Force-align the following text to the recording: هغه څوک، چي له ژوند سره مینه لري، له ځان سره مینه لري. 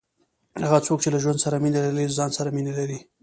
هغه 0.63 0.77
څوک، 0.87 0.99
چي 1.03 1.09
له 1.13 1.19
ژوند 1.23 1.39
سره 1.45 1.57
مینه 1.63 1.79
لري، 1.85 2.03
له 2.07 2.15
ځان 2.19 2.31
سره 2.37 2.49
مینه 2.55 2.73
لري. 2.79 2.99